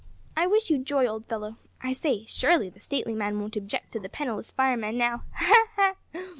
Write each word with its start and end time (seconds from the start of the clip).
I 0.35 0.47
wish 0.47 0.71
you 0.71 0.79
joy, 0.79 1.05
old 1.05 1.27
fellow! 1.27 1.57
I 1.79 1.93
say, 1.93 2.25
surely 2.25 2.69
the 2.71 2.79
stately 2.79 3.13
man 3.13 3.39
won't 3.39 3.55
object 3.55 3.91
to 3.91 3.99
the 3.99 4.09
penniless 4.09 4.49
fireman 4.49 4.97
now 4.97 5.25
ha! 5.31 5.65
ha! 5.75 5.95